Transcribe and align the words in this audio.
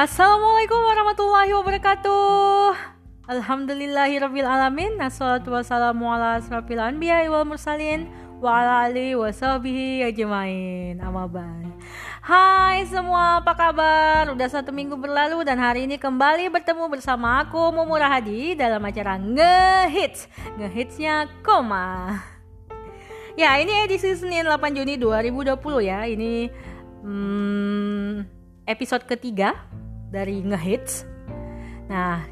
Assalamualaikum 0.00 0.80
warahmatullahi 0.80 1.52
wabarakatuh. 1.60 2.72
Alhamdulillahirabbil 3.28 4.48
alamin. 4.48 4.96
Assalatu 4.96 5.52
wassalamu 5.52 6.08
ala 6.08 6.40
asrofil 6.40 6.80
anbiya 6.80 7.28
wal 7.28 7.44
mursalin 7.44 8.08
wa 8.40 8.64
ala 8.64 8.88
alihi 8.88 9.12
washabihi 9.12 10.00
ajmain. 10.08 11.04
Amma 11.04 11.28
Hai 12.24 12.88
semua, 12.88 13.44
apa 13.44 13.52
kabar? 13.52 14.32
Udah 14.32 14.48
satu 14.48 14.72
minggu 14.72 14.96
berlalu 14.96 15.44
dan 15.44 15.60
hari 15.60 15.84
ini 15.84 16.00
kembali 16.00 16.48
bertemu 16.48 16.88
bersama 16.88 17.44
aku 17.44 17.60
Mumu 17.68 17.92
Rahadi 18.00 18.56
dalam 18.56 18.80
acara 18.80 19.20
Ngehits. 19.20 20.32
Ngehitsnya 20.56 21.28
koma. 21.44 22.16
Ya, 23.36 23.52
ini 23.60 23.84
edisi 23.84 24.16
Senin 24.16 24.48
8 24.48 24.64
Juni 24.72 24.96
2020 24.96 25.60
ya. 25.84 26.08
Ini 26.08 26.48
hmm, 27.04 28.24
episode 28.64 29.04
ketiga 29.04 29.60
dari 30.10 30.42
Ngehits. 30.42 31.06
Nah, 31.86 32.22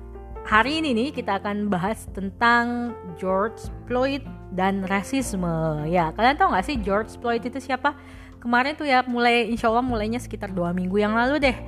hari 0.47 0.83
ini 0.83 0.95
nih 0.95 1.09
kita 1.15 1.39
akan 1.43 1.71
bahas 1.71 2.07
tentang 2.11 2.95
George 3.19 3.71
Floyd 3.87 4.23
dan 4.55 4.87
rasisme. 4.87 5.87
Ya, 5.87 6.11
kalian 6.15 6.37
tahu 6.39 6.55
nggak 6.55 6.67
sih 6.67 6.77
George 6.83 7.15
Floyd 7.19 7.43
itu 7.43 7.59
siapa? 7.63 7.95
Kemarin 8.39 8.79
tuh 8.79 8.87
ya 8.87 9.03
mulai 9.03 9.51
insya 9.51 9.67
Allah 9.67 9.83
mulainya 9.83 10.23
sekitar 10.23 10.55
dua 10.55 10.71
minggu 10.71 10.95
yang 10.99 11.15
lalu 11.15 11.43
deh 11.43 11.59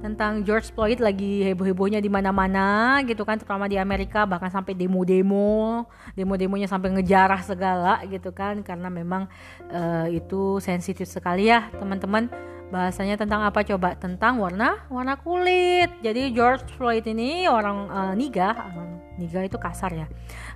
tentang 0.00 0.40
George 0.48 0.72
Floyd 0.72 0.96
lagi 0.96 1.44
heboh-hebohnya 1.44 2.00
di 2.00 2.08
mana-mana 2.08 2.98
gitu 3.04 3.22
kan 3.28 3.36
terutama 3.36 3.68
di 3.68 3.76
Amerika 3.76 4.24
bahkan 4.24 4.48
sampai 4.48 4.72
demo-demo 4.72 5.84
demo-demonya 6.16 6.66
sampai 6.66 6.96
ngejarah 6.96 7.44
segala 7.44 8.00
gitu 8.08 8.32
kan 8.32 8.64
karena 8.64 8.88
memang 8.88 9.28
uh, 9.68 10.08
itu 10.08 10.56
sensitif 10.64 11.04
sekali 11.04 11.52
ya 11.52 11.68
teman-teman 11.76 12.32
bahasanya 12.70 13.18
tentang 13.18 13.42
apa 13.42 13.60
coba? 13.66 13.98
Tentang 13.98 14.38
warna 14.38 14.86
warna 14.88 15.18
kulit. 15.18 15.90
Jadi 16.00 16.30
George 16.32 16.70
Floyd 16.78 17.04
ini 17.04 17.50
orang 17.50 17.90
uh, 17.90 18.14
niga 18.14 18.54
uh, 18.54 18.88
niga 19.18 19.44
itu 19.44 19.58
kasar 19.58 19.92
ya. 19.92 20.06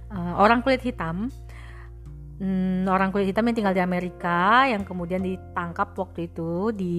Uh, 0.08 0.38
orang 0.38 0.62
kulit 0.62 0.80
hitam. 0.80 1.28
Um, 2.38 2.86
orang 2.90 3.14
kulit 3.14 3.30
hitam 3.30 3.46
yang 3.46 3.54
tinggal 3.54 3.74
di 3.74 3.82
Amerika 3.82 4.66
yang 4.66 4.82
kemudian 4.82 5.22
ditangkap 5.22 5.94
waktu 5.94 6.26
itu 6.30 6.74
di 6.74 6.98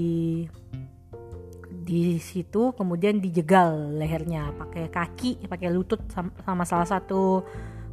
di 1.85 2.17
situ 2.17 2.73
kemudian 2.73 3.21
dijegal 3.21 3.99
lehernya 3.99 4.49
pakai 4.57 4.89
kaki 4.89 5.45
pakai 5.45 5.69
lutut 5.69 6.01
sama, 6.09 6.33
sama 6.41 6.63
salah 6.65 6.87
satu 6.89 7.45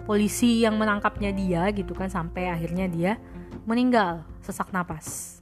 polisi 0.09 0.65
yang 0.65 0.81
menangkapnya 0.81 1.29
dia 1.35 1.69
gitu 1.77 1.93
kan 1.93 2.09
sampai 2.09 2.49
akhirnya 2.49 2.89
dia 2.89 3.13
meninggal 3.69 4.25
sesak 4.41 4.73
napas 4.73 5.42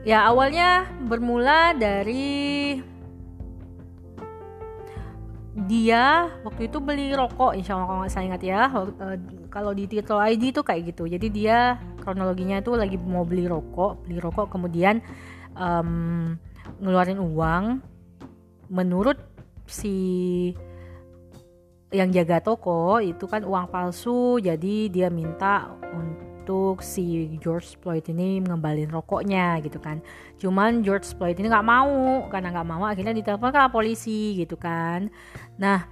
Ya 0.00 0.24
awalnya 0.24 0.88
bermula 1.04 1.76
dari 1.76 2.80
dia 5.68 6.32
waktu 6.40 6.72
itu 6.72 6.80
beli 6.80 7.12
rokok 7.12 7.52
insya 7.52 7.76
Allah 7.76 7.88
kalau 7.88 8.08
saya 8.08 8.24
ingat 8.32 8.42
ya. 8.42 8.60
Uh, 8.72 9.16
kalau 9.52 9.76
di 9.76 9.84
Tito 9.84 10.16
ID 10.16 10.56
itu 10.56 10.64
kayak 10.64 10.96
gitu. 10.96 11.04
Jadi 11.04 11.28
dia 11.28 11.76
kronologinya 12.00 12.64
itu 12.64 12.72
lagi 12.72 12.96
mau 12.96 13.28
beli 13.28 13.44
rokok 13.44 14.08
beli 14.08 14.16
rokok 14.16 14.48
kemudian 14.48 15.04
um, 15.52 16.32
ngeluarin 16.80 17.20
uang. 17.20 17.84
Menurut 18.72 19.20
si 19.68 19.96
yang 21.92 22.08
jaga 22.08 22.40
toko 22.40 23.02
itu 23.02 23.26
kan 23.26 23.42
uang 23.42 23.66
palsu 23.66 24.38
jadi 24.38 24.86
dia 24.88 25.08
minta 25.10 25.74
untuk 25.90 26.29
untuk 26.40 26.80
si 26.80 27.28
George 27.36 27.76
Floyd 27.84 28.08
ini 28.08 28.40
ngembalin 28.40 28.88
rokoknya 28.88 29.60
gitu 29.60 29.76
kan. 29.76 30.00
Cuman 30.40 30.80
George 30.80 31.12
Floyd 31.12 31.36
ini 31.36 31.52
nggak 31.52 31.68
mau 31.68 32.24
karena 32.32 32.48
nggak 32.48 32.68
mau 32.68 32.88
akhirnya 32.88 33.12
ditelepon 33.12 33.52
ke 33.52 33.60
polisi 33.68 34.40
gitu 34.40 34.56
kan. 34.56 35.12
Nah 35.60 35.84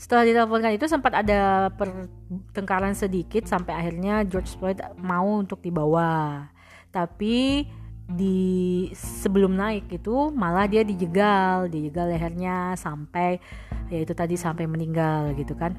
setelah 0.00 0.24
diteleponkan 0.24 0.72
itu 0.80 0.88
sempat 0.88 1.12
ada 1.12 1.68
pertengkaran 1.76 2.96
sedikit 2.96 3.44
sampai 3.44 3.76
akhirnya 3.76 4.24
George 4.24 4.56
Floyd 4.56 4.80
mau 4.96 5.36
untuk 5.36 5.60
dibawa. 5.60 6.48
Tapi 6.88 7.68
di 8.10 8.88
sebelum 8.96 9.54
naik 9.54 9.92
itu 9.92 10.32
malah 10.34 10.66
dia 10.66 10.82
dijegal 10.82 11.70
dijegal 11.70 12.10
lehernya 12.10 12.74
sampai 12.74 13.38
ya 13.86 14.02
itu 14.02 14.16
tadi 14.16 14.34
sampai 14.34 14.64
meninggal 14.64 15.36
gitu 15.36 15.52
kan. 15.54 15.76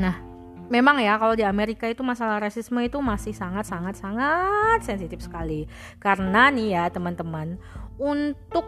Nah 0.00 0.31
memang 0.72 1.04
ya 1.04 1.20
kalau 1.20 1.36
di 1.36 1.44
Amerika 1.44 1.84
itu 1.84 2.00
masalah 2.00 2.40
rasisme 2.40 2.80
itu 2.80 2.96
masih 2.96 3.36
sangat 3.36 3.68
sangat 3.68 4.00
sangat 4.00 4.80
sensitif 4.80 5.20
sekali 5.20 5.68
karena 6.00 6.48
nih 6.48 6.68
ya 6.72 6.84
teman-teman 6.88 7.60
untuk 8.00 8.64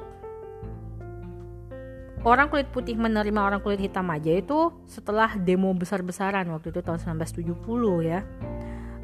orang 2.28 2.52
kulit 2.52 2.68
putih 2.68 3.00
menerima 3.00 3.40
orang 3.40 3.64
kulit 3.64 3.80
hitam 3.80 4.04
aja 4.12 4.36
itu 4.36 4.68
setelah 4.84 5.32
demo 5.40 5.72
besar-besaran 5.72 6.44
waktu 6.52 6.76
itu 6.76 6.84
tahun 6.84 7.00
1970 7.00 7.56
ya 8.04 8.20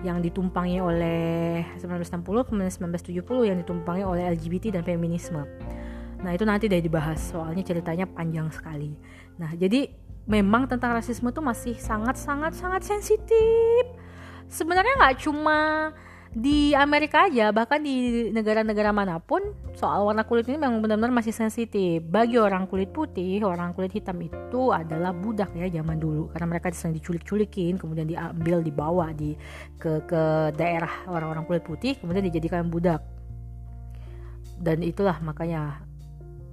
yang 0.05 0.21
ditumpangi 0.21 0.81
oleh 0.81 1.65
1960 1.81 2.49
kemudian 2.49 2.73
1970 2.73 3.49
yang 3.49 3.57
ditumpangi 3.61 4.05
oleh 4.05 4.33
LGBT 4.33 4.81
dan 4.81 4.83
feminisme. 4.85 5.45
Nah 6.25 6.33
itu 6.33 6.45
nanti 6.49 6.73
udah 6.73 6.81
dibahas 6.81 7.21
soalnya 7.21 7.61
ceritanya 7.61 8.09
panjang 8.09 8.49
sekali. 8.49 8.97
Nah 9.37 9.53
jadi 9.53 9.93
memang 10.31 10.71
tentang 10.71 10.95
rasisme 10.95 11.35
tuh 11.35 11.43
masih 11.43 11.75
sangat 11.75 12.15
sangat 12.15 12.55
sangat 12.55 12.87
sensitif. 12.87 13.85
Sebenarnya 14.47 14.95
nggak 14.95 15.27
cuma 15.27 15.91
di 16.31 16.71
Amerika 16.79 17.27
aja, 17.27 17.51
bahkan 17.51 17.83
di 17.83 18.31
negara-negara 18.31 18.95
mana 18.95 19.19
pun 19.19 19.43
soal 19.75 20.07
warna 20.07 20.23
kulit 20.23 20.47
ini 20.47 20.63
memang 20.63 20.79
benar-benar 20.79 21.11
masih 21.11 21.35
sensitif. 21.35 22.07
Bagi 22.07 22.39
orang 22.39 22.71
kulit 22.71 22.95
putih, 22.95 23.43
orang 23.43 23.75
kulit 23.75 23.91
hitam 23.91 24.23
itu 24.23 24.71
adalah 24.71 25.11
budak 25.11 25.51
ya 25.59 25.67
zaman 25.67 25.99
dulu 25.99 26.31
karena 26.31 26.47
mereka 26.47 26.71
sering 26.71 26.95
diculik-culikin, 26.95 27.83
kemudian 27.83 28.07
diambil, 28.07 28.63
dibawa 28.63 29.11
di 29.11 29.35
ke 29.75 30.07
ke 30.07 30.55
daerah 30.55 31.03
orang-orang 31.11 31.43
kulit 31.51 31.67
putih, 31.67 31.99
kemudian 31.99 32.23
dijadikan 32.31 32.71
budak. 32.71 33.03
Dan 34.63 34.87
itulah 34.87 35.19
makanya 35.19 35.83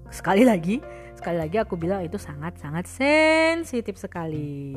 sekali 0.09 0.41
lagi 0.41 0.81
sekali 1.27 1.43
lagi 1.43 1.59
aku 1.59 1.75
bilang 1.75 1.99
itu 2.07 2.15
sangat-sangat 2.15 2.88
sensitif 2.88 3.99
sekali. 3.99 4.71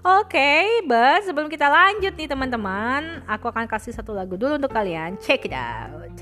Oke, 0.00 0.32
okay, 0.32 0.64
but 0.88 1.20
sebelum 1.28 1.52
kita 1.52 1.68
lanjut 1.68 2.16
nih 2.16 2.32
teman-teman, 2.32 3.20
aku 3.28 3.52
akan 3.52 3.68
kasih 3.68 3.92
satu 3.92 4.16
lagu 4.16 4.40
dulu 4.40 4.56
untuk 4.56 4.72
kalian. 4.72 5.20
Check 5.20 5.44
it 5.44 5.52
out. 5.52 6.16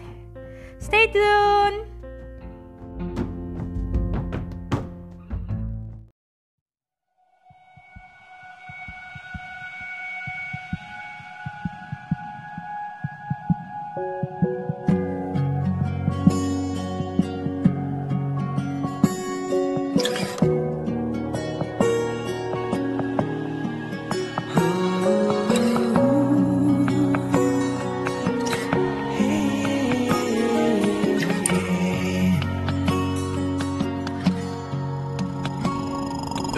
Stay 0.82 1.06
tuned. 1.14 1.97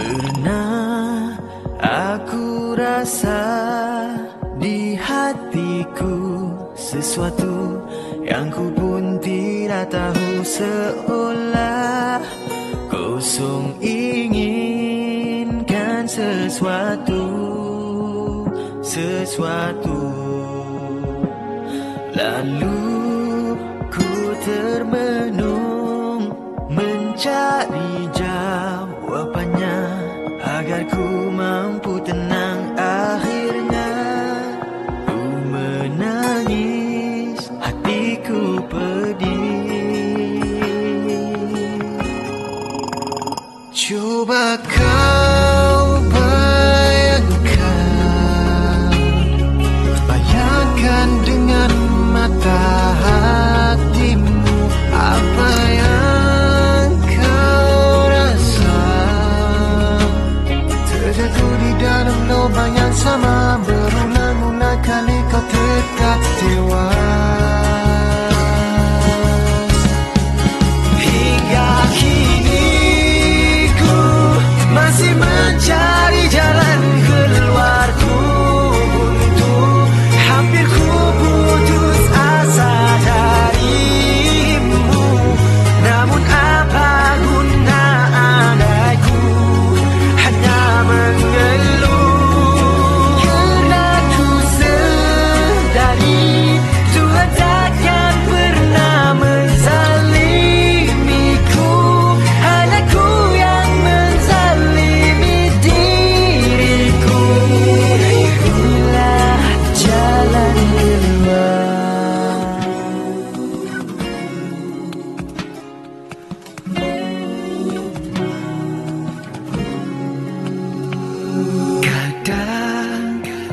Pernah 0.01 1.37
aku 1.77 2.73
rasa 2.73 3.45
di 4.57 4.97
hatiku 4.97 6.49
sesuatu 6.73 7.85
yang 8.25 8.49
ku 8.49 8.73
pun 8.73 9.21
tidak 9.21 9.93
tahu 9.93 10.41
seolah 10.41 12.17
kosong 12.89 13.77
inginkan 13.77 14.89
sesuatu 16.09 17.21
sesuatu. 18.81 20.01
Lalu 22.17 22.81
ku 23.93 24.09
termenung 24.41 26.33
mencari 26.73 28.09
jalan 28.09 28.20
ku 31.01 31.33
mampu 31.33 31.97
tenang 32.05 32.77
akhirnya. 32.77 33.89
Ku 35.09 35.17
menangis 35.49 37.49
hatiku 37.57 38.61
pedih. 38.69 40.45
Coba 43.73 44.61
kau 44.61 45.00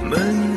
Kadang 0.09 0.48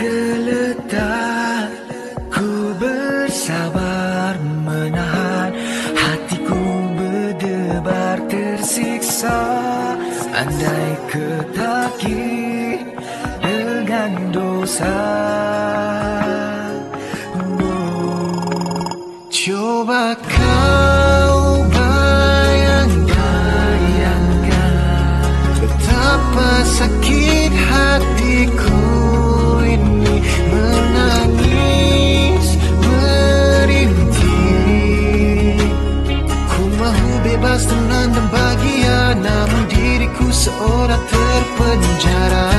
seorang 40.72 41.04
terpenjara 41.12 42.51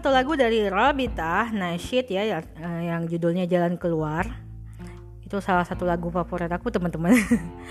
satu 0.00 0.16
lagu 0.16 0.32
dari 0.32 0.64
Rabita 0.64 1.52
Nasyid 1.52 2.08
ya 2.08 2.24
yang, 2.24 2.40
eh, 2.56 2.88
yang 2.88 3.04
judulnya 3.04 3.44
Jalan 3.44 3.76
Keluar. 3.76 4.24
Itu 5.20 5.44
salah 5.44 5.68
satu 5.68 5.84
lagu 5.84 6.08
favorit 6.08 6.48
aku, 6.48 6.72
teman-teman. 6.72 7.12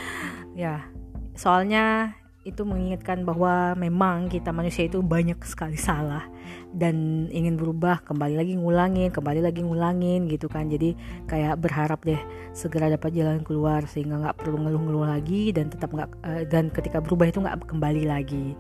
ya, 0.53 0.85
soalnya 1.33 2.13
itu 2.49 2.65
mengingatkan 2.65 3.21
bahwa 3.23 3.77
memang 3.77 4.27
kita 4.27 4.49
manusia 4.49 4.89
itu 4.89 4.99
banyak 5.05 5.37
sekali 5.45 5.77
salah 5.77 6.25
dan 6.73 7.25
ingin 7.29 7.57
berubah 7.57 8.01
kembali 8.05 8.37
lagi 8.37 8.53
ngulangin 8.57 9.09
kembali 9.13 9.41
lagi 9.41 9.61
ngulangin 9.61 10.25
gitu 10.29 10.49
kan. 10.49 10.69
Jadi 10.69 10.97
kayak 11.29 11.61
berharap 11.61 12.01
deh 12.05 12.19
segera 12.53 12.89
dapat 12.89 13.13
jalan 13.13 13.41
keluar 13.45 13.85
sehingga 13.85 14.17
nggak 14.21 14.37
perlu 14.41 14.57
ngeluh-ngeluh 14.61 15.05
lagi 15.09 15.53
dan 15.53 15.69
tetap 15.69 15.93
nggak 15.93 16.09
eh, 16.25 16.43
dan 16.49 16.73
ketika 16.73 17.01
berubah 17.01 17.29
itu 17.29 17.39
nggak 17.41 17.69
kembali 17.69 18.03
lagi. 18.09 18.57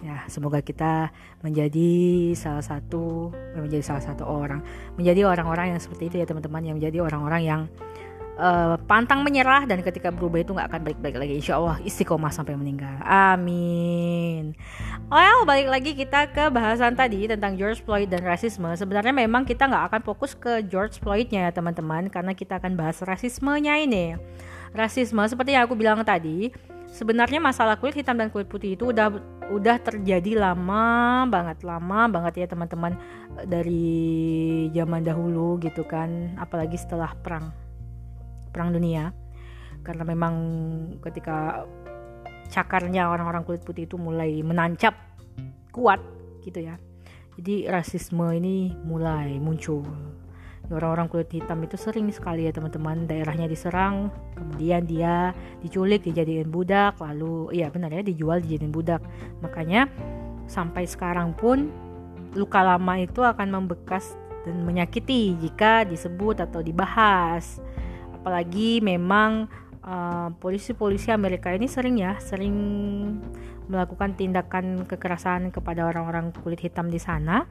Ya 0.00 0.24
semoga 0.32 0.64
kita 0.64 1.12
menjadi 1.44 2.32
salah 2.32 2.64
satu 2.64 3.28
menjadi 3.52 3.84
salah 3.84 4.00
satu 4.00 4.24
orang 4.24 4.64
menjadi 4.96 5.28
orang-orang 5.28 5.76
yang 5.76 5.80
seperti 5.80 6.08
itu 6.08 6.16
ya 6.24 6.26
teman-teman 6.28 6.64
yang 6.64 6.76
menjadi 6.80 7.04
orang-orang 7.04 7.42
yang 7.44 7.60
eh, 8.38 8.76
pantang 8.84 9.26
menyerah 9.26 9.66
dan 9.66 9.80
ketika 9.80 10.12
berubah 10.12 10.44
itu 10.44 10.52
nggak 10.54 10.68
akan 10.70 10.80
balik-balik 10.86 11.16
lagi. 11.26 11.34
Insya 11.40 11.58
Allah 11.58 11.76
istiqomah 11.82 12.30
sampai 12.30 12.54
meninggal. 12.54 13.00
Amin. 13.02 14.54
Well 15.10 15.42
balik 15.42 15.66
lagi 15.72 15.92
kita 15.98 16.30
ke 16.30 16.52
bahasan 16.54 16.94
tadi 16.94 17.26
tentang 17.26 17.58
George 17.58 17.82
Floyd 17.82 18.12
dan 18.12 18.22
rasisme. 18.22 18.70
Sebenarnya 18.78 19.10
memang 19.10 19.42
kita 19.42 19.66
nggak 19.66 19.84
akan 19.90 20.00
fokus 20.06 20.38
ke 20.38 20.62
George 20.70 21.02
Floydnya 21.02 21.48
ya 21.48 21.52
teman-teman 21.54 22.06
karena 22.12 22.30
kita 22.36 22.62
akan 22.62 22.78
bahas 22.78 23.02
rasismenya 23.02 23.82
ini. 23.82 24.14
Rasisme 24.70 25.26
seperti 25.26 25.58
yang 25.58 25.66
aku 25.66 25.74
bilang 25.74 25.98
tadi 26.06 26.54
sebenarnya 26.90 27.38
masalah 27.38 27.78
kulit 27.78 27.94
hitam 27.94 28.18
dan 28.18 28.30
kulit 28.30 28.50
putih 28.50 28.74
itu 28.74 28.90
udah 28.90 29.14
udah 29.50 29.76
terjadi 29.82 30.38
lama 30.38 31.26
banget 31.26 31.66
lama 31.66 32.06
banget 32.06 32.46
ya 32.46 32.46
teman-teman 32.46 32.94
dari 33.46 34.70
zaman 34.70 35.02
dahulu 35.02 35.58
gitu 35.58 35.82
kan. 35.86 36.38
Apalagi 36.38 36.78
setelah 36.78 37.14
perang 37.18 37.50
perang 38.50 38.74
dunia. 38.74 39.14
Karena 39.80 40.04
memang 40.04 40.34
ketika 41.00 41.64
cakarnya 42.50 43.08
orang-orang 43.08 43.46
kulit 43.46 43.62
putih 43.62 43.86
itu 43.86 43.96
mulai 43.96 44.42
menancap 44.42 44.92
kuat 45.70 46.02
gitu 46.42 46.60
ya. 46.60 46.76
Jadi 47.38 47.70
rasisme 47.70 48.26
ini 48.36 48.74
mulai 48.84 49.38
muncul. 49.40 49.86
Orang-orang 50.70 51.10
kulit 51.10 51.30
hitam 51.34 51.58
itu 51.66 51.74
sering 51.74 52.06
sekali 52.14 52.46
ya 52.46 52.54
teman-teman. 52.54 53.10
Daerahnya 53.10 53.50
diserang 53.50 54.12
kemudian 54.38 54.86
dia 54.86 55.34
diculik 55.58 56.06
dijadiin 56.06 56.46
budak 56.46 56.94
lalu 57.02 57.50
iya 57.50 57.72
benar 57.74 57.90
ya 57.90 58.06
dijual 58.06 58.38
dijadiin 58.38 58.70
budak. 58.70 59.02
Makanya 59.42 59.90
sampai 60.46 60.86
sekarang 60.86 61.34
pun 61.34 61.70
luka 62.38 62.62
lama 62.62 63.02
itu 63.02 63.22
akan 63.26 63.50
membekas 63.50 64.14
dan 64.46 64.62
menyakiti 64.62 65.34
jika 65.42 65.82
disebut 65.82 66.38
atau 66.38 66.62
dibahas 66.62 67.58
apalagi 68.20 68.84
memang 68.84 69.48
uh, 69.80 70.28
polisi-polisi 70.36 71.08
Amerika 71.08 71.48
ini 71.56 71.64
sering 71.64 71.96
ya 71.96 72.20
sering 72.20 72.54
melakukan 73.72 74.12
tindakan 74.12 74.84
kekerasan 74.84 75.48
kepada 75.48 75.88
orang-orang 75.88 76.36
kulit 76.44 76.60
hitam 76.60 76.92
di 76.92 77.00
sana. 77.00 77.48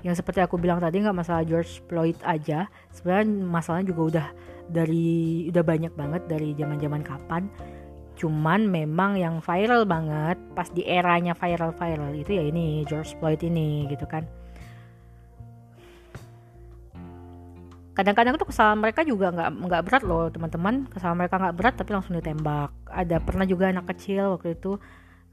Yang 0.00 0.24
seperti 0.24 0.40
aku 0.40 0.56
bilang 0.56 0.80
tadi 0.80 1.04
nggak 1.04 1.14
masalah 1.14 1.44
George 1.44 1.84
Floyd 1.86 2.16
aja. 2.24 2.66
Sebenarnya 2.90 3.28
masalahnya 3.46 3.86
juga 3.92 4.02
udah 4.02 4.26
dari 4.66 5.46
udah 5.52 5.62
banyak 5.62 5.92
banget 5.92 6.22
dari 6.26 6.56
zaman-zaman 6.56 7.04
kapan. 7.04 7.46
Cuman 8.16 8.66
memang 8.66 9.20
yang 9.20 9.44
viral 9.44 9.84
banget 9.84 10.40
pas 10.56 10.66
di 10.72 10.88
eranya 10.88 11.36
viral-viral 11.36 12.16
itu 12.16 12.34
ya 12.34 12.44
ini 12.48 12.82
George 12.88 13.14
Floyd 13.20 13.44
ini 13.44 13.84
gitu 13.92 14.08
kan 14.08 14.39
kadang-kadang 18.00 18.40
tuh 18.40 18.48
kesalahan 18.48 18.80
mereka 18.80 19.04
juga 19.04 19.28
nggak 19.28 19.50
nggak 19.68 19.82
berat 19.84 20.02
loh 20.08 20.32
teman-teman. 20.32 20.88
Kesalahan 20.88 21.18
mereka 21.20 21.36
nggak 21.36 21.56
berat 21.60 21.74
tapi 21.76 21.90
langsung 21.92 22.16
ditembak. 22.16 22.72
Ada 22.88 23.20
pernah 23.20 23.44
juga 23.44 23.68
anak 23.68 23.92
kecil 23.92 24.40
waktu 24.40 24.56
itu 24.56 24.80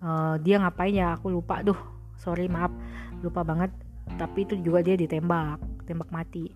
uh, 0.04 0.36
dia 0.44 0.60
ngapain 0.60 0.92
ya 0.92 1.16
aku 1.16 1.32
lupa. 1.32 1.64
Duh 1.64 1.80
sorry 2.20 2.52
maaf. 2.52 2.76
Lupa 3.24 3.48
banget. 3.48 3.72
Tapi 4.20 4.44
itu 4.44 4.60
juga 4.60 4.84
dia 4.84 5.00
ditembak 5.00 5.88
tembak 5.88 6.12
mati. 6.12 6.52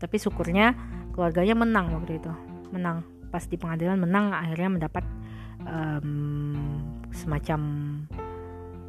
Tapi 0.00 0.16
syukurnya 0.16 0.72
keluarganya 1.12 1.52
menang 1.52 1.92
waktu 1.92 2.16
itu. 2.16 2.32
Menang. 2.72 3.04
Pas 3.28 3.44
di 3.44 3.60
pengadilan 3.60 4.00
menang 4.00 4.32
akhirnya 4.32 4.70
mendapat 4.80 5.04
um, 5.68 6.56
semacam 7.12 7.60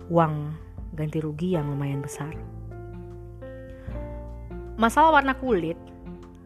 uang 0.08 0.34
ganti 0.96 1.20
rugi 1.20 1.60
yang 1.60 1.68
lumayan 1.68 2.00
besar 2.00 2.55
masalah 4.76 5.20
warna 5.22 5.34
kulit 5.36 5.80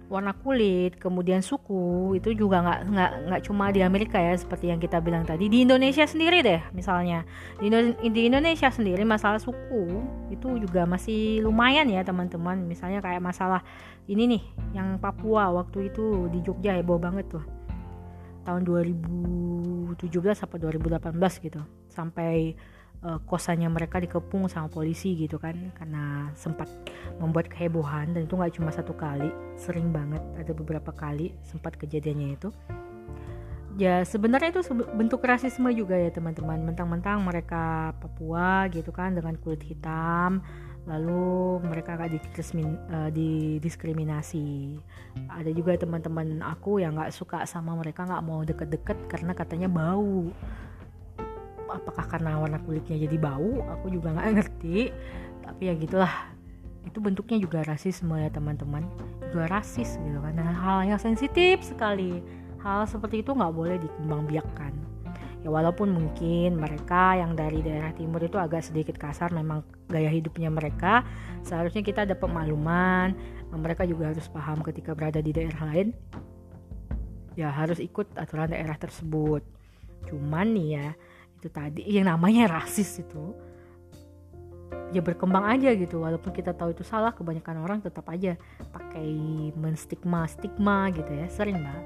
warna 0.09 0.33
kulit, 0.33 0.97
kemudian 0.97 1.45
suku 1.45 2.17
itu 2.17 2.33
juga 2.33 2.65
nggak 2.65 2.79
nggak 2.89 3.11
nggak 3.29 3.41
cuma 3.45 3.69
di 3.69 3.85
Amerika 3.85 4.17
ya 4.17 4.33
seperti 4.33 4.73
yang 4.73 4.81
kita 4.81 4.97
bilang 4.99 5.23
tadi. 5.23 5.45
Di 5.47 5.61
Indonesia 5.63 6.03
sendiri 6.03 6.41
deh 6.41 6.59
misalnya. 6.73 7.23
Di, 7.61 7.69
di 8.09 8.21
Indonesia 8.25 8.73
sendiri 8.73 9.05
masalah 9.05 9.37
suku 9.37 10.01
itu 10.33 10.57
juga 10.65 10.89
masih 10.89 11.45
lumayan 11.45 11.85
ya 11.87 12.01
teman-teman. 12.01 12.65
Misalnya 12.65 13.05
kayak 13.05 13.21
masalah 13.21 13.61
ini 14.09 14.25
nih 14.25 14.43
yang 14.73 14.97
Papua 14.97 15.53
waktu 15.53 15.93
itu 15.93 16.27
di 16.33 16.41
Jogja 16.41 16.73
heboh 16.75 16.97
banget 16.97 17.29
tuh. 17.29 17.45
Tahun 18.49 18.65
2017 18.65 19.93
apa 20.41 20.55
2018 20.57 21.45
gitu. 21.45 21.61
Sampai 21.85 22.57
uh, 23.03 23.19
kosannya 23.23 23.69
mereka 23.71 23.99
dikepung 23.99 24.47
sama 24.51 24.67
polisi 24.67 25.15
gitu 25.15 25.39
kan 25.39 25.71
karena 25.75 26.31
sempat 26.35 26.67
membuat 27.19 27.51
kehebohan 27.51 28.11
dan 28.15 28.27
itu 28.27 28.35
nggak 28.35 28.53
cuma 28.59 28.71
satu 28.71 28.95
kali 28.95 29.31
sering 29.55 29.91
banget 29.91 30.23
ada 30.39 30.51
beberapa 30.51 30.91
kali 30.91 31.35
sempat 31.43 31.75
kejadiannya 31.79 32.29
itu. 32.35 32.49
Ya 33.79 34.03
sebenarnya 34.03 34.51
itu 34.51 34.75
bentuk 34.91 35.23
rasisme 35.23 35.71
juga 35.71 35.95
ya 35.95 36.11
teman-teman. 36.11 36.67
Mentang-mentang 36.67 37.23
mereka 37.23 37.95
Papua 38.03 38.67
gitu 38.67 38.91
kan 38.91 39.15
dengan 39.15 39.39
kulit 39.39 39.63
hitam 39.63 40.43
lalu 40.89 41.61
mereka 41.63 41.95
gak 41.95 42.09
uh, 42.11 43.09
didiskriminasi. 43.13 44.75
Ada 45.29 45.53
juga 45.53 45.77
teman-teman 45.77 46.41
aku 46.41 46.81
yang 46.81 46.97
nggak 46.97 47.13
suka 47.13 47.45
sama 47.45 47.77
mereka 47.77 48.09
nggak 48.09 48.25
mau 48.25 48.41
deket-deket 48.41 48.97
karena 49.05 49.37
katanya 49.37 49.69
bau 49.69 50.33
apakah 51.71 52.05
karena 52.05 52.37
warna 52.39 52.59
kulitnya 52.63 52.97
jadi 52.97 53.17
bau 53.17 53.63
aku 53.77 53.93
juga 53.93 54.13
nggak 54.15 54.29
ngerti. 54.35 54.91
Tapi 55.45 55.61
ya 55.69 55.73
gitulah. 55.77 56.13
Itu 56.87 57.03
bentuknya 57.03 57.37
juga 57.37 57.61
rasisme 57.65 58.15
ya 58.17 58.31
teman-teman. 58.31 58.87
Juga 59.29 59.45
rasis 59.51 59.99
gitu 59.99 60.19
kan. 60.21 60.33
Nah, 60.33 60.53
hal 60.53 60.79
yang 60.89 61.01
sensitif 61.01 61.61
sekali. 61.61 62.23
Hal 62.59 62.87
seperti 62.89 63.21
itu 63.23 63.31
nggak 63.31 63.53
boleh 63.55 63.77
dikembangbiakkan 63.79 64.73
ya 65.39 65.47
walaupun 65.47 65.95
mungkin 65.95 66.59
mereka 66.59 67.15
yang 67.15 67.31
dari 67.31 67.63
daerah 67.63 67.95
timur 67.95 68.19
itu 68.19 68.35
agak 68.35 68.59
sedikit 68.59 68.99
kasar 68.99 69.31
memang 69.31 69.63
gaya 69.87 70.11
hidupnya 70.11 70.51
mereka 70.51 71.07
seharusnya 71.47 71.79
kita 71.79 72.03
dapat 72.03 72.27
makluman 72.27 73.15
mereka 73.55 73.87
juga 73.87 74.11
harus 74.11 74.27
paham 74.27 74.59
ketika 74.61 74.91
berada 74.91 75.23
di 75.23 75.31
daerah 75.31 75.71
lain 75.71 75.95
ya 77.39 77.49
harus 77.55 77.79
ikut 77.79 78.19
aturan 78.19 78.51
daerah 78.51 78.75
tersebut. 78.75 79.39
Cuman 80.11 80.51
nih 80.51 80.67
ya 80.75 80.87
itu 81.39 81.47
tadi. 81.47 81.87
Yang 81.87 82.05
namanya 82.11 82.59
rasis 82.59 82.99
itu 82.99 83.33
ya 84.91 84.99
berkembang 84.99 85.47
aja 85.47 85.71
gitu. 85.73 86.03
Walaupun 86.03 86.35
kita 86.35 86.51
tahu 86.51 86.75
itu 86.75 86.83
salah 86.83 87.15
kebanyakan 87.15 87.63
orang 87.63 87.79
tetap 87.79 88.05
aja 88.11 88.35
pakai 88.75 89.07
menstigma 89.55 90.27
stigma 90.27 90.91
gitu 90.91 91.09
ya. 91.15 91.25
Sering 91.31 91.57
mbak 91.63 91.81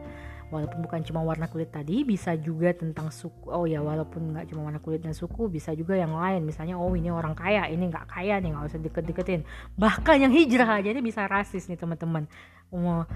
walaupun 0.53 0.85
bukan 0.85 1.01
cuma 1.01 1.25
warna 1.25 1.49
kulit 1.49 1.73
tadi 1.73 2.05
bisa 2.05 2.37
juga 2.37 2.69
tentang 2.77 3.09
suku. 3.09 3.49
Oh 3.49 3.65
ya 3.65 3.81
walaupun 3.81 4.37
nggak 4.37 4.53
cuma 4.53 4.69
warna 4.69 4.77
kulit 4.77 5.01
dan 5.01 5.17
suku 5.17 5.49
bisa 5.49 5.73
juga 5.73 5.97
yang 5.97 6.13
lain. 6.13 6.45
Misalnya 6.45 6.77
oh 6.77 6.93
ini 6.93 7.09
orang 7.09 7.33
kaya 7.33 7.65
ini 7.73 7.89
nggak 7.89 8.05
kaya 8.05 8.37
nih 8.37 8.53
nggak 8.53 8.65
usah 8.69 8.79
deket-deketin. 8.79 9.41
Bahkan 9.73 10.15
yang 10.21 10.33
hijrah 10.33 10.77
aja 10.77 10.93
ini 10.93 11.01
bisa 11.01 11.25
rasis 11.25 11.65
nih 11.65 11.81
teman-teman 11.81 12.29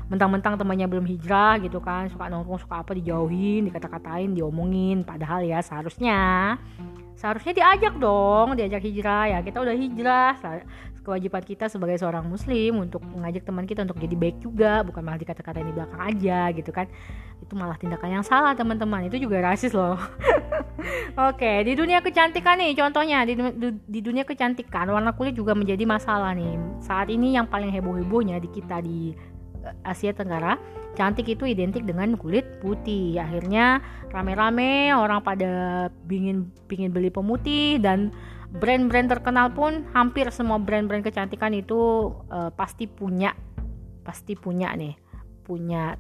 mentang-mentang 0.07 0.53
temannya 0.53 0.85
belum 0.85 1.05
hijrah 1.09 1.57
gitu 1.65 1.81
kan 1.81 2.05
suka 2.13 2.29
nongkrong 2.29 2.61
suka 2.61 2.85
apa 2.85 2.93
dijauhin 2.93 3.65
dikata-katain 3.65 4.37
diomongin. 4.37 5.01
Padahal 5.01 5.41
ya 5.41 5.59
seharusnya 5.65 6.55
seharusnya 7.17 7.57
diajak 7.57 7.97
dong 7.97 8.53
diajak 8.53 8.85
hijrah. 8.85 9.33
Ya 9.33 9.37
kita 9.41 9.57
udah 9.57 9.73
hijrah. 9.73 10.37
Kewajiban 11.01 11.39
kita 11.39 11.71
sebagai 11.71 11.95
seorang 11.95 12.27
muslim 12.27 12.83
untuk 12.83 12.99
mengajak 12.99 13.47
teman 13.47 13.63
kita 13.63 13.87
untuk 13.87 13.97
jadi 13.97 14.13
baik 14.13 14.37
juga. 14.43 14.83
Bukan 14.83 15.01
malah 15.01 15.17
dikata-katain 15.17 15.65
di 15.65 15.73
belakang 15.73 16.01
aja 16.03 16.39
gitu 16.53 16.69
kan. 16.69 16.85
Itu 17.41 17.55
malah 17.55 17.79
tindakan 17.79 18.21
yang 18.21 18.25
salah 18.27 18.53
teman-teman. 18.53 19.07
Itu 19.09 19.17
juga 19.17 19.41
rasis 19.41 19.71
loh. 19.73 19.97
Oke 21.31 21.65
di 21.65 21.73
dunia 21.73 22.05
kecantikan 22.05 22.61
nih 22.61 22.77
contohnya. 22.77 23.25
Di, 23.25 23.33
di 23.87 23.99
dunia 24.05 24.21
kecantikan 24.21 24.85
warna 24.91 25.15
kulit 25.17 25.33
juga 25.33 25.57
menjadi 25.57 25.81
masalah 25.87 26.35
nih. 26.37 26.59
Saat 26.83 27.09
ini 27.09 27.33
yang 27.33 27.49
paling 27.49 27.73
heboh-hebohnya 27.73 28.37
di 28.37 28.49
kita 28.51 28.83
di 28.83 29.15
Asia 29.83 30.13
Tenggara 30.15 30.57
cantik 30.97 31.29
itu 31.29 31.45
identik 31.45 31.85
dengan 31.85 32.17
kulit 32.17 32.57
putih. 32.57 33.21
Akhirnya 33.21 33.79
rame-rame 34.09 34.89
orang 34.97 35.21
pada 35.21 35.87
pingin 36.09 36.49
pingin 36.65 36.89
beli 36.89 37.13
pemutih 37.13 37.77
dan 37.77 38.09
brand-brand 38.49 39.13
terkenal 39.13 39.53
pun 39.53 39.85
hampir 39.93 40.25
semua 40.33 40.57
brand-brand 40.57 41.05
kecantikan 41.05 41.53
itu 41.53 42.09
uh, 42.33 42.49
pasti 42.49 42.89
punya 42.89 43.37
pasti 44.01 44.33
punya 44.33 44.73
nih 44.73 44.95
punya 45.45 45.99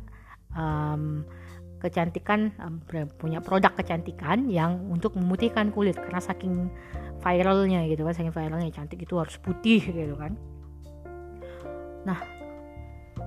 um, 0.55 1.21
kecantikan 1.77 2.49
punya 3.21 3.37
produk 3.37 3.69
kecantikan 3.77 4.49
yang 4.49 4.81
untuk 4.89 5.13
memutihkan 5.13 5.69
kulit. 5.69 5.93
Karena 5.93 6.17
saking 6.17 6.73
viralnya 7.21 7.85
gitu 7.85 8.01
kan 8.01 8.17
saking 8.17 8.33
viralnya 8.33 8.73
cantik 8.73 8.97
itu 9.05 9.13
harus 9.21 9.37
putih 9.37 9.83
gitu 9.85 10.17
kan. 10.17 10.33
Nah 12.01 12.36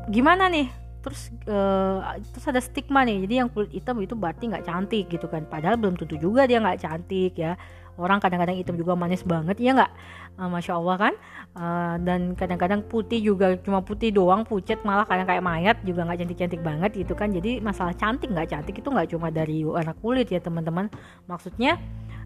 gimana 0.09 0.49
nih? 0.49 0.71
Terus 1.01 1.33
uh, 1.49 2.17
terus 2.33 2.47
ada 2.49 2.61
stigma 2.61 3.05
nih. 3.05 3.25
Jadi 3.25 3.35
yang 3.41 3.49
kulit 3.53 3.73
hitam 3.73 4.01
itu 4.01 4.17
berarti 4.17 4.49
nggak 4.49 4.65
cantik 4.65 5.05
gitu 5.13 5.27
kan. 5.29 5.45
Padahal 5.45 5.77
belum 5.77 6.01
tentu 6.01 6.17
juga 6.17 6.49
dia 6.49 6.61
nggak 6.61 6.81
cantik 6.81 7.37
ya 7.37 7.59
orang 7.97 8.23
kadang-kadang 8.23 8.55
hitam 8.55 8.77
juga 8.79 8.95
manis 8.95 9.25
banget 9.27 9.57
ya 9.59 9.75
nggak? 9.75 9.93
Uh, 10.39 10.49
masya 10.49 10.79
allah 10.79 10.97
kan? 10.97 11.15
Uh, 11.57 11.97
dan 12.07 12.39
kadang-kadang 12.39 12.87
putih 12.87 13.19
juga 13.19 13.59
cuma 13.61 13.83
putih 13.83 14.15
doang 14.15 14.47
pucet 14.47 14.79
malah 14.87 15.03
kadang 15.09 15.27
kayak 15.27 15.43
mayat 15.43 15.77
juga 15.83 16.07
nggak 16.07 16.23
cantik-cantik 16.23 16.63
banget 16.63 16.91
gitu 16.95 17.13
kan. 17.19 17.35
Jadi 17.35 17.59
masalah 17.59 17.97
cantik 17.97 18.31
nggak 18.31 18.55
cantik 18.55 18.79
itu 18.79 18.89
nggak 18.89 19.09
cuma 19.11 19.29
dari 19.35 19.67
warna 19.67 19.97
kulit 19.99 20.31
ya 20.31 20.39
teman-teman. 20.39 20.87
Maksudnya 21.27 21.81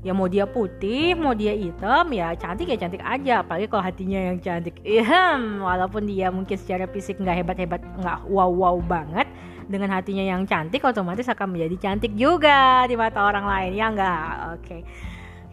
ya 0.04 0.12
mau 0.12 0.28
dia 0.28 0.44
putih 0.44 1.16
mau 1.16 1.32
dia 1.32 1.56
hitam 1.56 2.12
ya 2.12 2.36
cantik 2.36 2.68
ya 2.68 2.76
cantik 2.76 3.00
aja. 3.00 3.40
Apalagi 3.40 3.66
kalau 3.70 3.82
hatinya 3.82 4.20
yang 4.32 4.38
cantik 4.42 4.76
iya 4.84 5.40
walaupun 5.40 6.04
dia 6.04 6.28
mungkin 6.28 6.60
secara 6.60 6.84
fisik 6.90 7.16
nggak 7.16 7.36
hebat 7.40 7.56
hebat 7.56 7.80
nggak 7.98 8.28
wow 8.28 8.52
wow 8.52 8.76
banget 8.84 9.24
dengan 9.68 9.96
hatinya 9.96 10.24
yang 10.24 10.44
cantik 10.44 10.84
otomatis 10.84 11.28
akan 11.28 11.56
menjadi 11.56 11.76
cantik 11.90 12.12
juga 12.14 12.84
di 12.84 12.96
mata 12.96 13.24
orang 13.24 13.48
lain 13.48 13.72
ya 13.72 13.86
enggak 13.88 14.28
oke. 14.56 14.60
okay. 14.60 14.80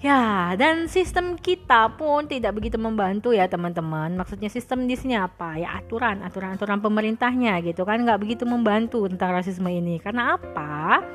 Ya, 0.02 0.58
dan 0.58 0.90
sistem 0.90 1.38
kita 1.38 1.94
pun 1.94 2.26
tidak 2.26 2.58
begitu 2.58 2.82
membantu 2.82 3.38
ya 3.38 3.46
teman-teman. 3.46 4.18
Maksudnya 4.18 4.50
sistem 4.50 4.90
di 4.90 4.98
sini 4.98 5.14
apa? 5.14 5.62
Ya 5.62 5.78
aturan, 5.78 6.26
aturan-aturan 6.26 6.82
pemerintahnya 6.82 7.62
gitu 7.62 7.86
kan 7.86 8.02
nggak 8.02 8.18
begitu 8.18 8.50
membantu 8.50 9.06
tentang 9.06 9.38
rasisme 9.38 9.70
ini. 9.70 10.02
Karena 10.02 10.42
apa? 10.42 11.06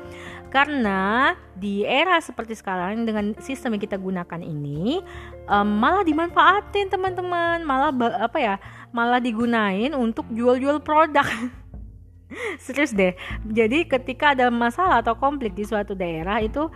Karena 0.47 1.35
di 1.51 1.83
era 1.83 2.15
seperti 2.23 2.55
sekarang 2.55 3.03
dengan 3.03 3.35
sistem 3.43 3.75
yang 3.75 3.83
kita 3.83 3.99
gunakan 3.99 4.39
ini 4.39 5.03
um, 5.51 5.67
malah 5.67 6.07
dimanfaatin 6.07 6.87
teman-teman, 6.87 7.67
malah 7.67 7.91
apa 8.23 8.39
ya? 8.39 8.55
Malah 8.95 9.19
digunain 9.19 9.91
untuk 9.91 10.31
jual-jual 10.31 10.79
produk. 10.79 11.27
Serius 12.63 12.95
deh. 12.95 13.19
Jadi 13.43 13.83
ketika 13.83 14.31
ada 14.31 14.47
masalah 14.47 15.03
atau 15.03 15.19
konflik 15.19 15.51
di 15.51 15.67
suatu 15.67 15.91
daerah 15.91 16.39
itu 16.39 16.71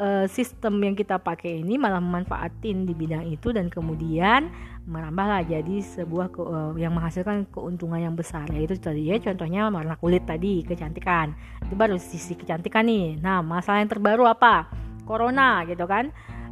uh, 0.00 0.26
sistem 0.26 0.80
yang 0.80 0.96
kita 0.96 1.20
pakai 1.20 1.60
ini 1.60 1.76
malah 1.76 2.00
memanfaatin 2.00 2.88
di 2.88 2.96
bidang 2.96 3.28
itu 3.28 3.52
dan 3.52 3.68
kemudian 3.68 4.48
merambahlah 4.88 5.44
jadi 5.44 5.84
sebuah 5.84 6.32
ke, 6.32 6.40
uh, 6.40 6.72
yang 6.80 6.96
menghasilkan 6.96 7.46
keuntungan 7.52 8.00
yang 8.00 8.16
besar. 8.16 8.48
Yaitu 8.50 8.80
tadi 8.80 9.12
ya 9.12 9.20
contohnya 9.20 9.68
warna 9.68 9.94
kulit 10.00 10.24
tadi 10.24 10.64
kecantikan. 10.64 11.36
Itu 11.68 11.76
baru 11.76 12.00
sisi 12.00 12.34
kecantikan 12.34 12.88
nih. 12.88 13.20
Nah 13.20 13.44
masalah 13.44 13.84
yang 13.84 13.92
terbaru 13.92 14.24
apa? 14.26 14.72
Corona 15.04 15.62
gitu 15.68 15.84
kan? 15.84 16.10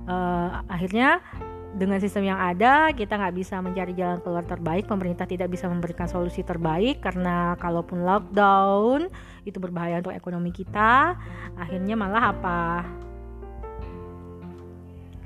Uh, 0.08 0.62
akhirnya 0.68 1.20
dengan 1.68 2.00
sistem 2.00 2.24
yang 2.24 2.40
ada 2.40 2.90
kita 2.96 3.20
nggak 3.20 3.36
bisa 3.36 3.60
mencari 3.60 3.92
jalan 3.96 4.20
keluar 4.20 4.44
terbaik. 4.44 4.84
Pemerintah 4.88 5.24
tidak 5.24 5.52
bisa 5.52 5.68
memberikan 5.68 6.08
solusi 6.08 6.44
terbaik 6.44 7.00
karena 7.04 7.56
kalaupun 7.60 8.04
lockdown 8.04 9.08
itu 9.44 9.56
berbahaya 9.60 10.00
untuk 10.00 10.16
ekonomi 10.16 10.52
kita. 10.52 11.16
Akhirnya 11.56 11.94
malah 11.96 12.32
apa 12.32 12.58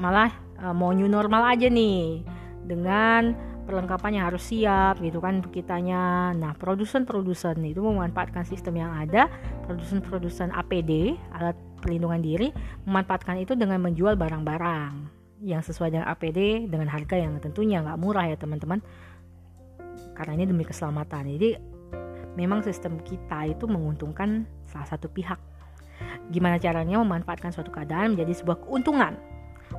malah 0.03 0.35
uh, 0.59 0.75
mau 0.75 0.91
new 0.91 1.07
normal 1.07 1.55
aja 1.55 1.71
nih 1.71 2.27
dengan 2.67 3.39
perlengkapan 3.63 4.19
yang 4.19 4.25
harus 4.27 4.43
siap 4.51 4.99
gitu 4.99 5.23
kan 5.23 5.39
untuk 5.39 5.55
kitanya. 5.55 6.35
Nah, 6.35 6.53
produsen-produsen 6.59 7.63
itu 7.63 7.79
memanfaatkan 7.79 8.43
sistem 8.43 8.83
yang 8.83 8.91
ada, 8.91 9.31
produsen-produsen 9.71 10.51
APD, 10.51 11.15
alat 11.31 11.55
perlindungan 11.79 12.19
diri, 12.19 12.51
memanfaatkan 12.87 13.39
itu 13.39 13.55
dengan 13.55 13.79
menjual 13.83 14.19
barang-barang 14.19 15.23
yang 15.43 15.63
sesuai 15.63 15.91
dengan 15.91 16.07
APD 16.07 16.71
dengan 16.71 16.87
harga 16.87 17.19
yang 17.19 17.35
tentunya 17.43 17.83
nggak 17.83 17.99
murah 17.99 18.27
ya 18.31 18.39
teman-teman. 18.39 18.83
Karena 20.15 20.33
ini 20.39 20.45
demi 20.51 20.63
keselamatan. 20.67 21.27
Jadi 21.39 21.51
memang 22.39 22.63
sistem 22.63 22.99
kita 23.03 23.51
itu 23.51 23.67
menguntungkan 23.67 24.47
salah 24.67 24.87
satu 24.87 25.11
pihak. 25.11 25.39
Gimana 26.35 26.59
caranya 26.59 26.99
memanfaatkan 26.99 27.55
suatu 27.55 27.71
keadaan 27.71 28.15
menjadi 28.15 28.43
sebuah 28.43 28.67
keuntungan, 28.67 29.19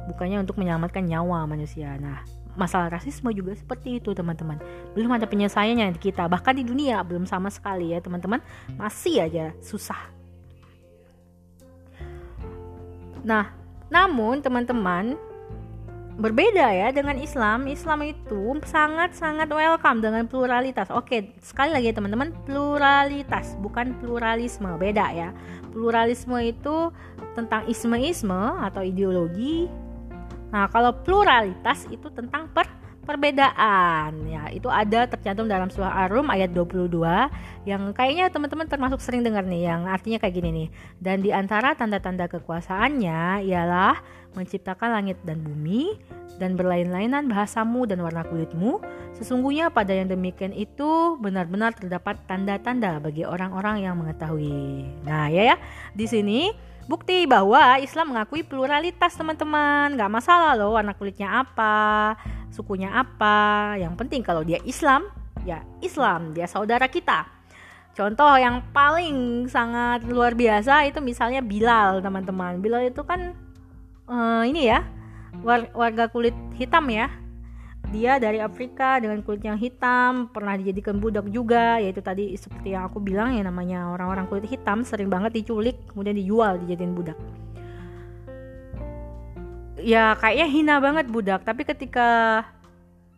bukannya 0.10 0.43
untuk 0.43 0.60
menyelamatkan 0.60 1.05
nyawa 1.05 1.48
manusia. 1.48 1.95
Nah, 2.00 2.22
masalah 2.53 2.89
rasisme 2.93 3.33
juga 3.33 3.57
seperti 3.57 3.98
itu 3.98 4.13
teman-teman 4.13 4.62
belum 4.93 5.10
ada 5.17 5.25
penyelesaiannya 5.25 5.98
di 5.98 6.01
kita 6.10 6.29
bahkan 6.29 6.53
di 6.53 6.62
dunia 6.62 7.01
belum 7.01 7.25
sama 7.25 7.50
sekali 7.50 7.98
ya 7.98 8.00
teman-teman 8.00 8.39
masih 8.77 9.25
aja 9.25 9.57
susah 9.57 9.98
nah 13.25 13.50
namun 13.89 14.41
teman-teman 14.41 15.17
berbeda 16.13 16.69
ya 16.69 16.93
dengan 16.93 17.17
Islam. 17.17 17.65
Islam 17.65 18.05
itu 18.05 18.53
sangat-sangat 18.62 19.50
welcome 19.50 19.98
dengan 20.01 20.29
pluralitas. 20.29 20.93
Oke, 20.93 21.33
sekali 21.41 21.74
lagi 21.74 21.89
ya 21.89 21.95
teman-teman, 21.98 22.29
pluralitas 22.45 23.57
bukan 23.57 23.98
pluralisme, 23.98 24.69
beda 24.77 25.10
ya. 25.10 25.29
Pluralisme 25.74 26.38
itu 26.45 26.93
tentang 27.33 27.65
isme-isme 27.65 28.62
atau 28.62 28.86
ideologi. 28.86 29.65
Nah, 30.53 30.69
kalau 30.69 30.93
pluralitas 31.01 31.89
itu 31.89 32.07
tentang 32.13 32.45
per 32.53 32.69
perbedaan. 33.03 34.15
Ya 34.31 34.48
itu 34.50 34.72
ada 34.72 35.05
tercantum 35.05 35.45
dalam 35.45 35.67
surah 35.67 36.07
Ar-Rum 36.07 36.31
ayat 36.31 36.55
22 36.55 36.88
yang 37.67 37.91
kayaknya 37.91 38.31
teman-teman 38.31 38.67
termasuk 38.67 39.00
sering 39.03 39.24
dengar 39.24 39.43
nih 39.43 39.67
yang 39.67 39.86
artinya 39.88 40.17
kayak 40.24 40.36
gini 40.39 40.50
nih. 40.51 40.67
Dan 41.03 41.19
di 41.19 41.36
antara 41.36 41.75
tanda-tanda 41.75 42.31
kekuasaannya 42.31 43.43
ialah 43.43 44.00
menciptakan 44.33 44.89
langit 44.89 45.19
dan 45.27 45.43
bumi 45.43 46.00
dan 46.41 46.57
berlain-lainan 46.57 47.29
bahasamu 47.29 47.86
dan 47.86 48.01
warna 48.01 48.25
kulitmu. 48.25 48.81
Sesungguhnya 49.13 49.69
pada 49.69 49.93
yang 49.93 50.10
demikian 50.10 50.55
itu 50.55 51.19
benar-benar 51.22 51.77
terdapat 51.77 52.17
tanda-tanda 52.25 52.98
bagi 52.98 53.27
orang-orang 53.27 53.86
yang 53.86 54.00
mengetahui. 54.00 54.89
Nah 55.05 55.29
ya 55.29 55.53
ya. 55.53 55.57
Di 55.93 56.10
sini 56.10 56.50
Bukti 56.85 57.23
bahwa 57.25 57.79
Islam 57.79 58.11
mengakui 58.15 58.43
pluralitas 58.43 59.15
teman-teman. 59.15 59.95
Gak 59.95 60.11
masalah 60.11 60.53
loh 60.57 60.75
warna 60.75 60.91
kulitnya 60.91 61.43
apa 61.43 62.15
Sukunya 62.51 62.91
apa. 62.91 63.73
Yang 63.79 63.93
penting 63.99 64.21
kalau 64.21 64.43
dia 64.43 64.59
Islam 64.67 65.07
Ya 65.43 65.67
Islam, 65.83 66.31
dia 66.31 66.47
saudara 66.47 66.87
kita. 66.87 67.27
Contoh 67.93 68.33
yang 68.39 68.63
paling 68.73 69.45
sangat 69.51 70.01
luar 70.07 70.33
biasa 70.33 70.87
itu 70.87 70.97
misalnya 71.03 71.43
Bilal 71.43 71.99
teman-teman. 72.01 72.57
Bilal 72.63 72.89
itu 72.89 73.03
kan 73.05 73.35
uh, 74.07 74.41
ini 74.47 74.71
ya 74.71 74.81
warga 75.73 76.07
kulit 76.09 76.33
hitam 76.57 76.87
ya 76.89 77.09
dia 77.93 78.17
dari 78.17 78.41
Afrika 78.41 78.97
dengan 78.97 79.21
kulit 79.21 79.45
yang 79.45 79.55
hitam 79.62 80.25
pernah 80.33 80.57
dijadikan 80.57 80.97
budak 80.97 81.29
juga 81.29 81.77
yaitu 81.77 82.01
tadi 82.01 82.33
seperti 82.33 82.73
yang 82.73 82.89
aku 82.89 82.97
bilang 82.97 83.38
ya 83.38 83.45
namanya 83.45 83.93
orang-orang 83.93 84.25
kulit 84.25 84.50
hitam 84.50 84.81
sering 84.81 85.13
banget 85.13 85.38
diculik 85.38 85.77
kemudian 85.93 86.17
dijual 86.17 86.57
dijadiin 86.65 86.97
budak. 86.97 87.17
Ya 89.77 90.17
kayaknya 90.17 90.47
hina 90.50 90.75
banget 90.81 91.05
budak 91.13 91.45
tapi 91.45 91.62
ketika 91.62 92.41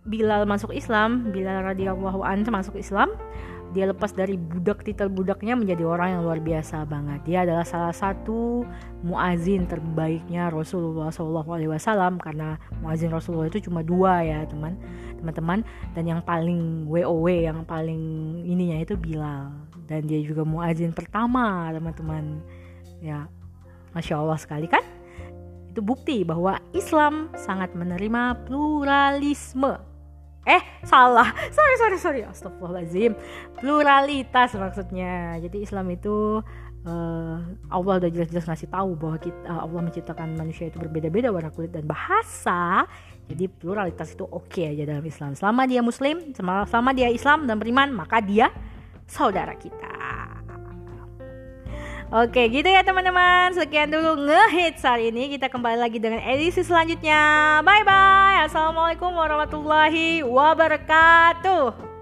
Bilal 0.05 0.45
masuk 0.45 0.75
Islam 0.75 1.31
Bilal 1.31 1.65
radhiyallahu 1.65 2.21
anhu 2.21 2.51
masuk 2.51 2.75
Islam 2.75 3.09
dia 3.75 3.91
lepas 3.91 4.15
dari 4.15 4.39
budak 4.39 4.87
titel 4.87 5.11
budaknya 5.11 5.59
menjadi 5.59 5.83
orang 5.83 6.15
yang 6.15 6.21
luar 6.23 6.39
biasa 6.39 6.87
banget. 6.87 7.19
Dia 7.27 7.43
adalah 7.43 7.67
salah 7.67 7.91
satu 7.91 8.63
muazin 9.03 9.67
terbaiknya 9.67 10.47
Rasulullah 10.47 11.11
SAW 11.11 12.15
karena 12.23 12.55
muazin 12.79 13.11
Rasulullah 13.11 13.51
itu 13.51 13.67
cuma 13.67 13.83
dua 13.83 14.23
ya 14.23 14.47
teman 14.47 14.79
teman-teman. 15.19 15.67
Dan 15.91 16.07
yang 16.07 16.23
paling 16.23 16.87
WOW 16.87 17.27
yang 17.27 17.67
paling 17.67 17.99
ininya 18.47 18.79
itu 18.79 18.95
Bilal. 18.95 19.51
Dan 19.91 20.07
dia 20.07 20.23
juga 20.23 20.47
muazin 20.47 20.95
pertama 20.95 21.67
teman-teman. 21.75 22.39
Ya 23.03 23.27
masya 23.91 24.23
Allah 24.23 24.39
sekali 24.39 24.71
kan? 24.71 24.87
Itu 25.75 25.83
bukti 25.83 26.23
bahwa 26.23 26.63
Islam 26.71 27.27
sangat 27.35 27.75
menerima 27.75 28.47
pluralisme 28.47 29.94
eh 30.45 30.61
salah. 30.85 31.33
Sorry 31.51 31.75
sorry 31.81 31.97
sorry. 31.97 32.21
Astagfirullahaladzim. 32.23 33.17
Pluralitas 33.57 34.53
maksudnya. 34.55 35.41
Jadi 35.41 35.65
Islam 35.65 35.89
itu 35.91 36.39
uh, 36.85 37.37
Allah 37.73 37.93
udah 37.99 38.09
jelas-jelas 38.09 38.45
ngasih 38.45 38.69
tahu 38.69 38.95
bahwa 38.95 39.17
kita, 39.17 39.41
uh, 39.49 39.65
Allah 39.65 39.81
menciptakan 39.81 40.37
manusia 40.37 40.69
itu 40.69 40.77
berbeda-beda 40.77 41.33
warna 41.33 41.49
kulit 41.49 41.73
dan 41.73 41.89
bahasa. 41.89 42.85
Jadi 43.25 43.49
pluralitas 43.49 44.13
itu 44.13 44.23
oke 44.23 44.47
okay 44.47 44.71
aja 44.71 44.85
dalam 44.85 45.03
Islam. 45.03 45.33
Selama 45.33 45.65
dia 45.65 45.81
muslim 45.81 46.31
selama 46.37 46.93
dia 46.93 47.09
Islam 47.09 47.49
dan 47.49 47.57
beriman 47.57 47.89
maka 47.89 48.21
dia 48.21 48.53
saudara 49.09 49.53
kita 49.57 50.14
Oke 52.13 52.49
gitu 52.53 52.69
ya 52.69 52.85
teman-teman. 52.85 53.53
Sekian 53.57 53.89
dulu 53.89 54.29
ngehits 54.29 54.85
hari 54.85 55.09
ini. 55.09 55.33
Kita 55.33 55.49
kembali 55.49 55.81
lagi 55.81 55.97
dengan 55.97 56.21
edisi 56.21 56.61
selanjutnya. 56.61 57.61
Bye 57.65 57.81
bye 57.81 58.25
Assalamualaikum 58.45 59.09
warahmatullahi 59.09 60.21
wabarakatuh 60.21 61.94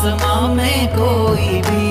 आसमां 0.00 0.54
में 0.56 0.86
कोई 0.92 1.60
भी 1.66 1.89